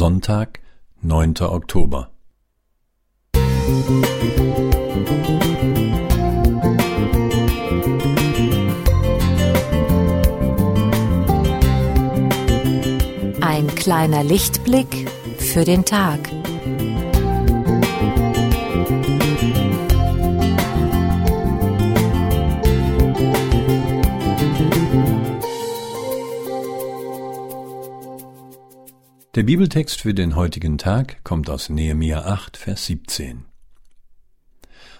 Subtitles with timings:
[0.00, 0.60] Sonntag,
[1.02, 1.34] 9.
[1.42, 2.08] Oktober.
[13.42, 16.39] Ein kleiner Lichtblick für den Tag.
[29.36, 33.44] Der Bibeltext für den heutigen Tag kommt aus Nehemia 8, Vers 17.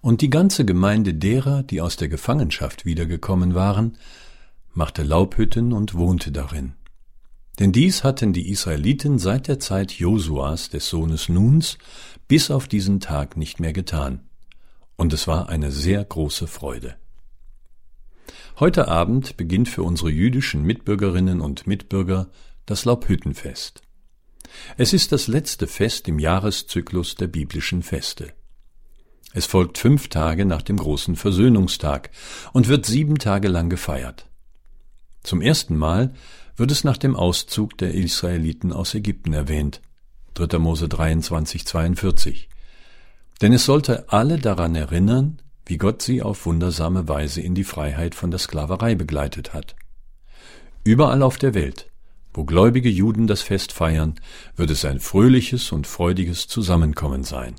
[0.00, 3.98] Und die ganze Gemeinde derer, die aus der Gefangenschaft wiedergekommen waren,
[4.74, 6.74] machte Laubhütten und wohnte darin.
[7.58, 11.76] Denn dies hatten die Israeliten seit der Zeit Josuas, des Sohnes Nuns,
[12.28, 14.20] bis auf diesen Tag nicht mehr getan.
[14.94, 16.94] Und es war eine sehr große Freude.
[18.60, 22.28] Heute Abend beginnt für unsere jüdischen Mitbürgerinnen und Mitbürger
[22.66, 23.82] das Laubhüttenfest.
[24.76, 28.32] Es ist das letzte Fest im Jahreszyklus der biblischen Feste.
[29.34, 32.10] Es folgt fünf Tage nach dem großen Versöhnungstag
[32.52, 34.28] und wird sieben Tage lang gefeiert.
[35.22, 36.12] Zum ersten Mal
[36.56, 39.80] wird es nach dem Auszug der Israeliten aus Ägypten erwähnt.
[40.34, 40.58] 3.
[40.58, 42.48] Mose 23, 42.
[43.40, 48.14] Denn es sollte alle daran erinnern, wie Gott sie auf wundersame Weise in die Freiheit
[48.14, 49.76] von der Sklaverei begleitet hat.
[50.84, 51.91] Überall auf der Welt
[52.34, 54.14] wo gläubige Juden das Fest feiern,
[54.56, 57.56] wird es ein fröhliches und freudiges Zusammenkommen sein.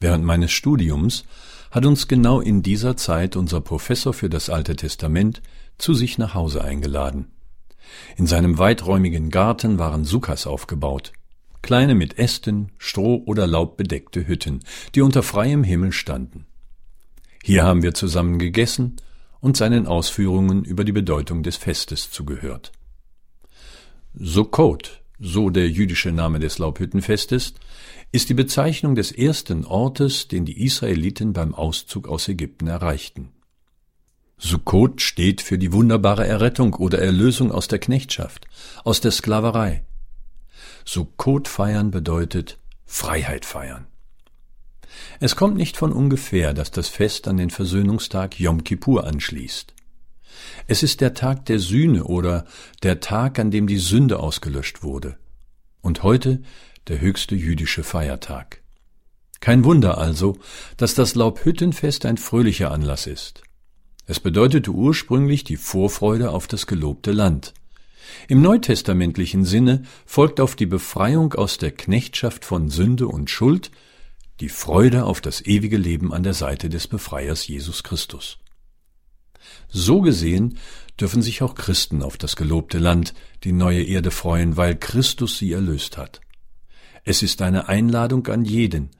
[0.00, 1.24] Während meines Studiums
[1.70, 5.42] hat uns genau in dieser Zeit unser Professor für das Alte Testament
[5.76, 7.26] zu sich nach Hause eingeladen.
[8.16, 11.12] In seinem weiträumigen Garten waren Sukkas aufgebaut,
[11.62, 14.60] kleine mit Ästen, Stroh oder Laub bedeckte Hütten,
[14.94, 16.46] die unter freiem Himmel standen.
[17.42, 18.96] Hier haben wir zusammen gegessen
[19.40, 22.72] und seinen Ausführungen über die Bedeutung des Festes zugehört.
[24.14, 27.54] Sukkot, so der jüdische Name des Laubhüttenfestes,
[28.10, 33.30] ist die Bezeichnung des ersten Ortes, den die Israeliten beim Auszug aus Ägypten erreichten.
[34.38, 38.46] Sukkot steht für die wunderbare Errettung oder Erlösung aus der Knechtschaft,
[38.84, 39.84] aus der Sklaverei.
[40.84, 43.86] Sukkot feiern bedeutet Freiheit feiern.
[45.20, 49.74] Es kommt nicht von ungefähr, dass das Fest an den Versöhnungstag Yom Kippur anschließt.
[50.66, 52.44] Es ist der Tag der Sühne oder
[52.82, 55.16] der Tag, an dem die Sünde ausgelöscht wurde.
[55.80, 56.42] Und heute
[56.88, 58.62] der höchste jüdische Feiertag.
[59.40, 60.38] Kein Wunder also,
[60.76, 63.42] dass das Laubhüttenfest ein fröhlicher Anlass ist.
[64.06, 67.54] Es bedeutete ursprünglich die Vorfreude auf das gelobte Land.
[68.26, 73.70] Im neutestamentlichen Sinne folgt auf die Befreiung aus der Knechtschaft von Sünde und Schuld
[74.40, 78.38] die Freude auf das ewige Leben an der Seite des Befreiers Jesus Christus.
[79.68, 80.58] So gesehen
[81.00, 85.52] dürfen sich auch Christen auf das gelobte Land, die neue Erde freuen, weil Christus sie
[85.52, 86.20] erlöst hat.
[87.04, 88.90] Es ist eine Einladung an jeden,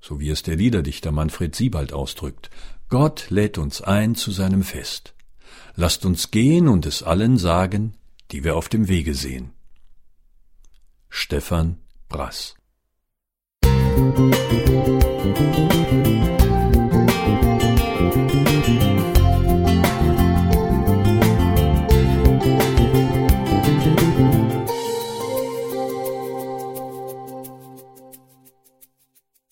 [0.00, 2.50] so wie es der Liederdichter Manfred Siebald ausdrückt.
[2.88, 5.14] Gott lädt uns ein zu seinem Fest.
[5.74, 7.94] Lasst uns gehen und es allen sagen,
[8.30, 9.50] die wir auf dem Wege sehen.
[11.08, 11.78] Stefan
[12.08, 12.54] Brass
[13.96, 15.75] Musik